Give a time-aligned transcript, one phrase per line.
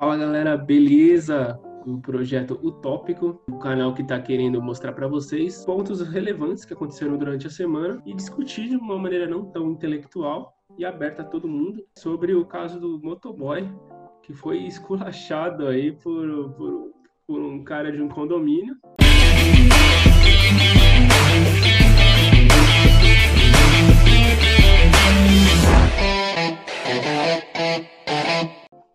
[0.00, 1.60] Fala galera, beleza?
[1.86, 7.18] O projeto Utópico, o canal que está querendo mostrar para vocês pontos relevantes que aconteceram
[7.18, 11.46] durante a semana e discutir de uma maneira não tão intelectual e aberta a todo
[11.46, 13.70] mundo sobre o caso do motoboy
[14.22, 16.92] que foi esculachado aí por, por,
[17.26, 18.74] por um cara de um condomínio.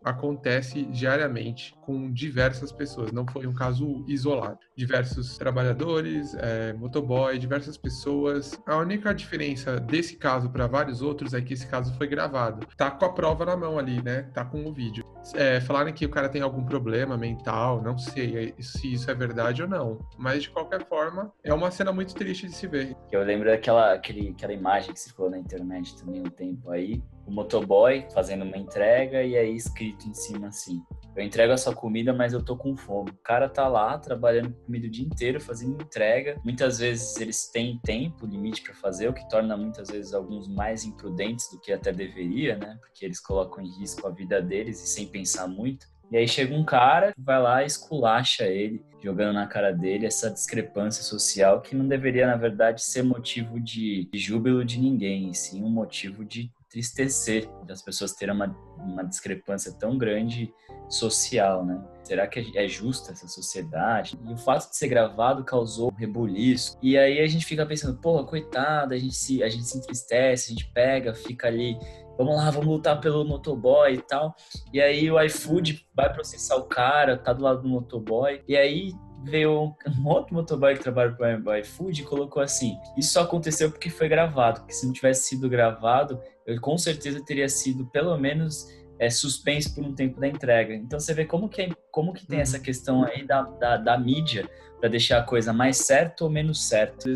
[0.06, 4.60] Acontece diariamente com diversas pessoas, não foi um caso isolado.
[4.76, 8.60] Diversos trabalhadores, é, motoboy, diversas pessoas.
[8.68, 12.68] A única diferença desse caso para vários outros é que esse caso foi gravado.
[12.78, 14.24] Tá com a prova na mão ali, né?
[14.34, 15.04] Tá com o vídeo.
[15.34, 19.64] É, falaram que o cara tem algum problema mental, não sei se isso é verdade
[19.64, 20.00] ou não.
[20.18, 22.96] Mas de qualquer forma, é uma cena muito triste de se ver.
[23.12, 27.32] Eu lembro daquela aquele, aquela imagem que circulou na internet também um tempo aí, o
[27.32, 30.82] motoboy fazendo uma entrega e aí escrito em cima assim:
[31.16, 33.12] Eu entrego a sua comida, mas eu tô com fome.
[33.12, 36.40] O cara tá lá trabalhando comida o dia inteiro, fazendo entrega.
[36.44, 40.86] Muitas vezes eles têm tempo limite para fazer, o que torna muitas vezes alguns mais
[40.86, 42.78] imprudentes do que até deveria, né?
[42.82, 45.88] Porque eles colocam em risco a vida deles e sem pensar muito.
[46.12, 50.30] E aí chega um cara vai lá e esculacha ele, jogando na cara dele essa
[50.30, 55.36] discrepância social que não deveria, na verdade, ser motivo de, de júbilo de ninguém, e
[55.36, 60.54] sim um motivo de entristecer das pessoas terem uma, uma discrepância tão grande
[60.90, 61.84] social, né?
[62.04, 64.20] Será que é justa essa sociedade?
[64.24, 66.78] E o fato de ser gravado causou um rebuliço.
[66.82, 70.52] E aí a gente fica pensando, porra, coitada, a gente se, a gente se entristece,
[70.52, 71.78] a gente pega, fica ali,
[72.16, 74.36] vamos lá, vamos lutar pelo motoboy e tal.
[74.72, 78.44] E aí o iFood vai processar o cara, tá do lado do motoboy.
[78.48, 78.94] E aí
[79.24, 83.72] veio um outro motoboy que trabalha para o iFood e colocou assim: Isso só aconteceu
[83.72, 88.18] porque foi gravado, porque se não tivesse sido gravado, eu com certeza teria sido pelo
[88.18, 88.68] menos
[89.00, 90.74] é, suspenso por um tempo da entrega.
[90.74, 92.64] Então você vê como que, é, como que tem essa uhum.
[92.64, 97.12] questão aí da, da, da mídia para deixar a coisa mais certa ou menos certa.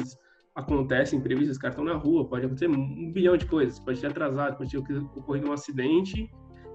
[0.55, 4.07] Acontece imprevistos, os caras estão na rua, pode acontecer um bilhão de coisas, pode ter
[4.07, 6.29] atrasado, pode ter ocorrido um acidente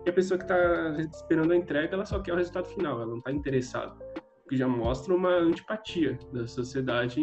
[0.06, 3.06] e a pessoa que está esperando a entrega, ela só quer o resultado final, ela
[3.06, 3.94] não está interessada
[4.48, 7.20] que já mostra uma antipatia da sociedade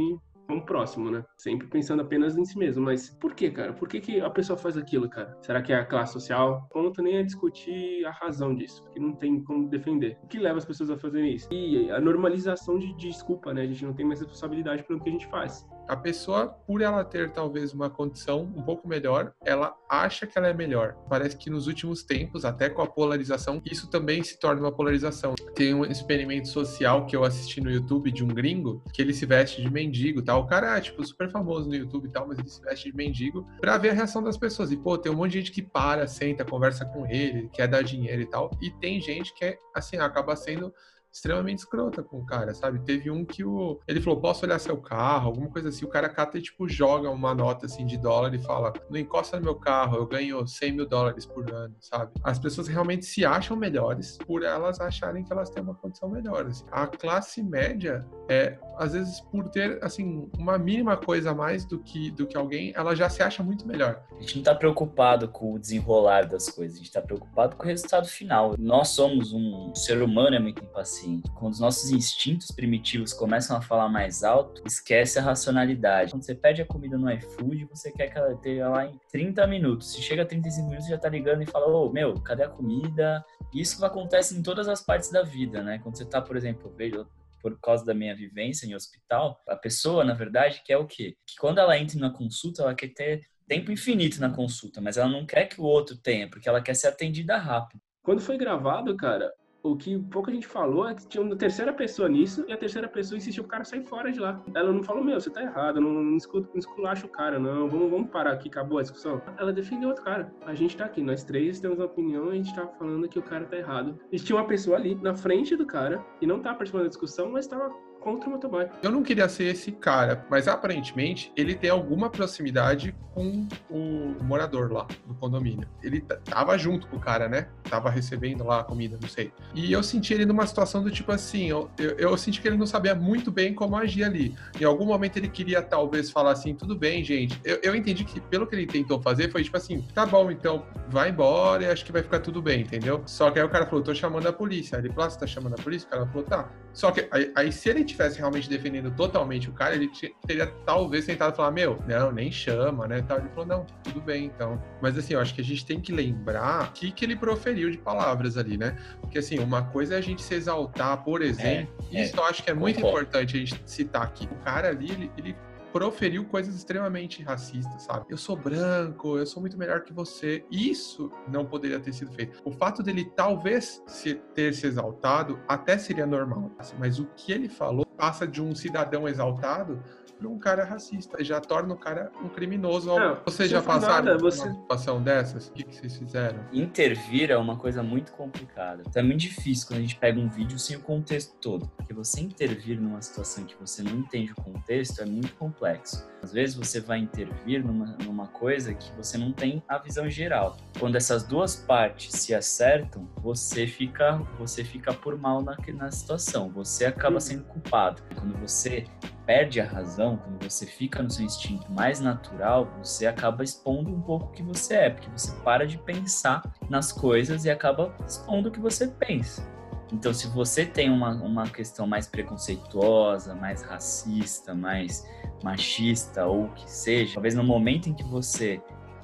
[0.51, 1.23] com o próximo, né?
[1.37, 2.83] Sempre pensando apenas em si mesmo.
[2.83, 3.71] Mas por que, cara?
[3.71, 5.37] Por que, que a pessoa faz aquilo, cara?
[5.41, 6.67] Será que é a classe social?
[6.69, 10.17] Conta nem a discutir a razão disso, porque não tem como defender.
[10.23, 11.47] O que leva as pessoas a fazerem isso?
[11.53, 13.61] E a normalização de desculpa, né?
[13.61, 17.03] A gente não tem mais responsabilidade pelo que a gente faz a pessoa, por ela
[17.03, 20.95] ter talvez uma condição um pouco melhor, ela acha que ela é melhor.
[21.09, 25.35] Parece que nos últimos tempos, até com a polarização, isso também se torna uma polarização.
[25.55, 29.25] Tem um experimento social que eu assisti no YouTube de um gringo, que ele se
[29.25, 30.41] veste de mendigo, tal.
[30.41, 32.95] O cara é, tipo, super famoso no YouTube e tal, mas ele se veste de
[32.95, 34.71] mendigo pra ver a reação das pessoas.
[34.71, 37.83] E, pô, tem um monte de gente que para, senta, conversa com ele, quer dar
[37.83, 38.49] dinheiro e tal.
[38.61, 40.73] E tem gente que, é, assim, acaba sendo
[41.11, 42.79] extremamente escrota com o cara, sabe?
[42.79, 45.85] Teve um que o ele falou: "Posso olhar seu carro?", alguma coisa assim.
[45.85, 49.37] O cara cata e tipo joga uma nota assim de dólar e fala: "Não encosta
[49.37, 52.11] no meu carro, eu ganho 100 mil dólares por ano", sabe?
[52.23, 56.45] As pessoas realmente se acham melhores por elas acharem que elas têm uma condição melhor.
[56.45, 56.65] Assim.
[56.71, 61.79] A classe média é às vezes por ter assim uma mínima coisa a mais do
[61.79, 64.03] que do que alguém, ela já se acha muito melhor.
[64.17, 67.63] A gente não tá preocupado com o desenrolar das coisas, a gente tá preocupado com
[67.63, 68.55] o resultado final.
[68.57, 71.21] Nós somos um ser humano é muito impaciente assim.
[71.35, 76.11] Quando os nossos instintos primitivos começam a falar mais alto, esquece a racionalidade.
[76.11, 79.45] Quando você pede a comida no iFood, você quer que ela esteja lá em 30
[79.47, 79.93] minutos.
[79.93, 82.49] Se chega a 35 minutos, já tá ligando e fala, ô, oh, meu, cadê a
[82.49, 83.25] comida?
[83.53, 85.79] Isso acontece em todas as partes da vida, né?
[85.79, 87.05] Quando você tá, por exemplo, vejo
[87.41, 91.15] por causa da minha vivência em hospital, a pessoa, na verdade, quer o quê?
[91.25, 95.09] Que quando ela entra na consulta, ela quer ter tempo infinito na consulta, mas ela
[95.09, 97.81] não quer que o outro tenha, porque ela quer ser atendida rápido.
[98.03, 99.31] Quando foi gravado, cara,
[99.63, 102.87] o que pouca gente falou é que tinha uma terceira pessoa nisso e a terceira
[102.87, 104.43] pessoa insistiu o cara sair fora de lá.
[104.55, 106.17] Ela não falou, meu, você tá errado, não, não, não
[106.55, 109.21] esculacha o cara, não, vamos, vamos parar aqui, acabou a discussão.
[109.37, 110.33] Ela defendeu outro cara.
[110.45, 113.19] A gente tá aqui, nós três temos uma opinião e a gente tá falando que
[113.19, 113.99] o cara tá errado.
[114.11, 117.31] E tinha uma pessoa ali na frente do cara e não tá participando da discussão,
[117.31, 117.71] mas tava
[118.01, 118.67] contra o motoboy.
[118.83, 124.71] Eu não queria ser esse cara, mas aparentemente ele tem alguma proximidade com o morador
[124.71, 125.67] lá do condomínio.
[125.83, 127.47] Ele tava junto com o cara, né?
[127.63, 129.31] Tava recebendo lá a comida, não sei.
[129.53, 132.57] E eu senti ele numa situação do tipo assim, eu, eu, eu senti que ele
[132.57, 134.35] não sabia muito bem como agir ali.
[134.59, 137.39] Em algum momento ele queria talvez falar assim, tudo bem, gente.
[137.43, 140.65] Eu, eu entendi que pelo que ele tentou fazer foi tipo assim, tá bom, então
[140.89, 143.03] vai embora e acho que vai ficar tudo bem, entendeu?
[143.05, 144.77] Só que aí o cara falou, tô chamando a polícia.
[144.77, 145.87] Aí ele falou, ah, você tá chamando a polícia?
[145.87, 146.49] O cara falou, tá.
[146.73, 149.89] Só que aí, aí se ele tivesse realmente defendendo totalmente o cara, ele
[150.25, 153.01] teria talvez tentado falar, meu, não, nem chama, né?
[153.01, 153.19] Tal.
[153.19, 154.61] Ele falou, não, tudo bem, então.
[154.81, 157.69] Mas assim, eu acho que a gente tem que lembrar o que, que ele proferiu
[157.71, 158.77] de palavras ali, né?
[158.99, 161.73] Porque assim, uma coisa é a gente se exaltar, por exemplo.
[161.91, 163.07] É, isso é, eu acho que é muito concordo.
[163.07, 164.27] importante a gente citar aqui.
[164.31, 165.35] O cara ali, ele, ele
[165.71, 168.05] proferiu coisas extremamente racistas, sabe?
[168.09, 170.45] Eu sou branco, eu sou muito melhor que você.
[170.51, 172.41] Isso não poderia ter sido feito.
[172.43, 177.49] O fato dele talvez se ter se exaltado até seria normal, mas o que ele
[177.49, 179.79] falou passa de um cidadão exaltado
[180.21, 182.95] para um cara racista, já torna o cara um criminoso.
[182.95, 184.47] Não, vocês já passaram nada, você...
[184.47, 185.47] uma situação dessas?
[185.47, 186.39] O que, que, vocês fizeram?
[186.53, 188.83] Intervir é uma coisa muito complicada.
[188.87, 191.67] Então é muito difícil quando a gente pega um vídeo sem o contexto todo.
[191.75, 196.07] Porque você intervir numa situação que você não entende o contexto é muito complexo.
[196.21, 200.55] Às vezes você vai intervir numa, numa coisa que você não tem a visão geral.
[200.79, 206.47] Quando essas duas partes se acertam, você fica, você fica por mal na, na situação.
[206.49, 207.90] Você acaba sendo culpado.
[208.15, 208.85] Quando você
[209.25, 214.01] perde a razão, quando você fica no seu instinto mais natural, você acaba expondo um
[214.01, 218.49] pouco o que você é, porque você para de pensar nas coisas e acaba expondo
[218.49, 219.47] o que você pensa.
[219.91, 225.05] Então, se você tem uma, uma questão mais preconceituosa, mais racista, mais
[225.43, 228.61] machista ou o que seja, talvez no momento em que você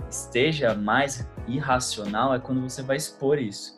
[0.10, 3.77] esteja mais irracional é quando você vai expor isso.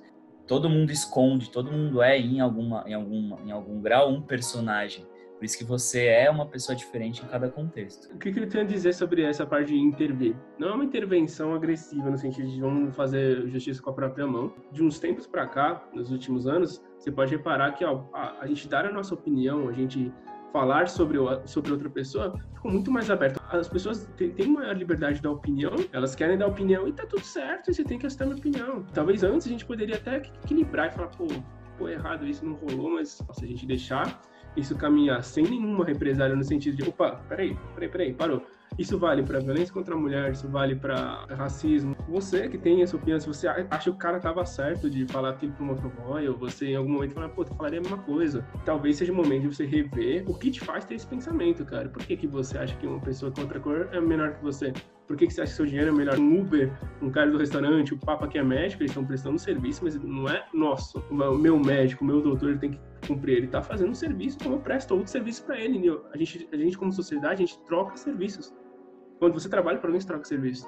[0.49, 5.05] Todo mundo esconde, todo mundo é em alguma em alguma em algum grau um personagem.
[5.37, 8.13] Por isso que você é uma pessoa diferente em cada contexto.
[8.13, 10.35] O que, que ele tem a dizer sobre essa parte de intervir?
[10.57, 14.51] Não é uma intervenção agressiva no sentido de vamos fazer justiça com a própria mão.
[14.71, 18.47] De uns tempos para cá, nos últimos anos, você pode reparar que ó, a, a,
[18.47, 20.11] gente dar a nossa opinião, a gente
[20.51, 23.41] falar sobre, o, sobre outra pessoa, ficou muito mais aberto.
[23.49, 27.73] As pessoas têm, maior liberdade da opinião, elas querem dar opinião e tá tudo certo,
[27.73, 28.83] você tem que aceitar minha opinião.
[28.93, 31.27] Talvez antes a gente poderia até equilibrar e falar, pô,
[31.77, 34.21] foi errado, isso não rolou, mas se a gente deixar
[34.57, 38.43] isso caminhar sem nenhuma represália no sentido de, opa, peraí, peraí, peraí, parou.
[38.79, 41.97] Isso vale para violência contra a mulher, isso vale para racismo.
[42.07, 45.31] Você que tem essa opinião, se você acha que o cara tava certo de falar
[45.31, 48.47] aquilo pro motoboy, ou você em algum momento falar, pô, tu falaria a mesma coisa.
[48.63, 51.89] Talvez seja o momento de você rever o que te faz ter esse pensamento, cara.
[51.89, 54.71] Por que, que você acha que uma pessoa com outra cor é menor que você?
[55.05, 56.17] Por que, que você acha que seu dinheiro é melhor?
[56.17, 56.71] Um Uber,
[57.01, 60.29] um cara do restaurante, o Papa que é médico, eles estão prestando serviço, mas não
[60.29, 61.03] é nosso.
[61.09, 63.37] O meu médico, o meu doutor, ele tem que cumprir.
[63.37, 65.81] Ele está fazendo um serviço como eu presto outro serviço para ele.
[66.13, 68.53] A gente, a gente, como sociedade, a gente troca serviços.
[69.19, 70.63] Quando você trabalha, para mim, você troca serviço.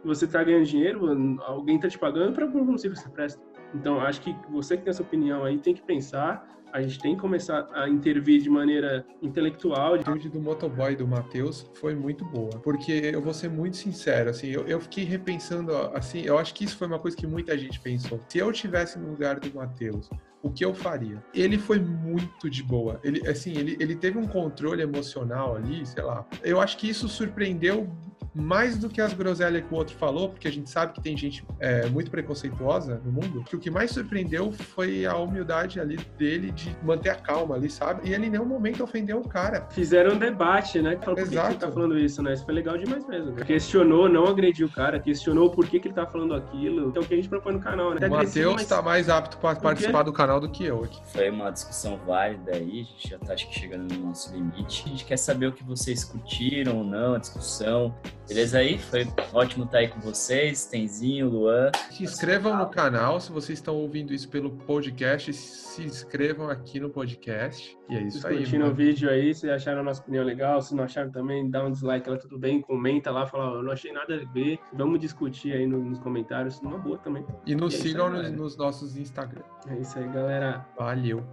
[0.00, 3.42] Se você está ganhando dinheiro, alguém está te pagando para um serviço que você presta.
[3.74, 6.48] Então, acho que você que tem essa opinião aí tem que pensar.
[6.72, 9.94] A gente tem que começar a intervir de maneira intelectual.
[9.94, 14.30] A atitude do motoboy do Matheus foi muito boa, porque eu vou ser muito sincero,
[14.30, 17.58] assim, eu, eu fiquei repensando, assim, eu acho que isso foi uma coisa que muita
[17.58, 18.20] gente pensou.
[18.28, 20.08] Se eu tivesse no lugar do Matheus,
[20.42, 21.22] o que eu faria?
[21.34, 23.00] Ele foi muito de boa.
[23.02, 26.26] Ele, assim, ele, ele teve um controle emocional ali, sei lá.
[26.42, 27.88] Eu acho que isso surpreendeu
[28.34, 31.16] mais do que as groselhas que o outro falou, porque a gente sabe que tem
[31.16, 35.96] gente é, muito preconceituosa no mundo, que o que mais surpreendeu foi a humildade ali
[36.18, 38.08] dele de manter a calma ali, sabe?
[38.08, 39.66] E ele em nenhum momento ofendeu o cara.
[39.70, 40.96] Fizeram um debate, né?
[41.00, 42.34] Falou, por que, que ele tá falando isso, né?
[42.34, 43.34] Isso foi legal demais mesmo.
[43.36, 46.88] Questionou, não agrediu o cara, questionou por que, que ele tá falando aquilo.
[46.88, 48.06] Então, o que a gente propõe no canal, né?
[48.06, 48.68] O Matheus mas...
[48.68, 51.00] tá mais apto para participar do canal do que eu aqui.
[51.06, 54.84] Foi uma discussão válida aí, a gente já tá acho que chegando no nosso limite.
[54.86, 57.94] A gente quer saber o que vocês curtiram ou não, a discussão.
[58.30, 58.78] Beleza aí?
[58.78, 61.72] Foi ótimo estar aí com vocês, Tenzinho, Luan.
[61.90, 66.88] Se inscrevam no canal, se vocês estão ouvindo isso pelo podcast, se inscrevam aqui no
[66.88, 67.76] podcast.
[67.88, 68.36] E é isso aí.
[68.36, 71.64] Curtindo o vídeo aí, se acharam a nossa opinião legal, se não acharam também, dá
[71.64, 74.60] um dislike lá, tudo bem, comenta lá, fala, eu não achei nada a ver.
[74.74, 77.26] Vamos discutir aí nos comentários, numa boa também.
[77.44, 79.42] E nos e é sigam aí, nos, nos nossos Instagram.
[79.68, 80.64] É isso aí, galera.
[80.78, 81.26] Valeu.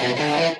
[0.00, 0.59] Thank you.